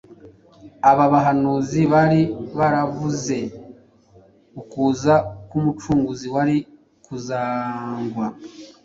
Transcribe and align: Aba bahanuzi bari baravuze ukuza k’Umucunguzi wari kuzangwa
Aba 0.89 1.05
bahanuzi 1.13 1.81
bari 1.93 2.21
baravuze 2.57 3.37
ukuza 4.61 5.13
k’Umucunguzi 5.49 6.27
wari 6.35 6.57
kuzangwa 7.05 8.25